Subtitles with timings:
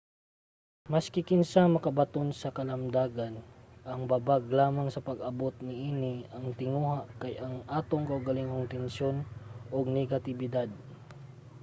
[0.91, 3.33] maski kinsa ang makabaton sa kalamdagan.
[3.93, 9.15] ang babag lamang sa pag-abot niini nga tinguha kay ang atong kaugalingong tensyon
[9.75, 10.69] ug negatibidad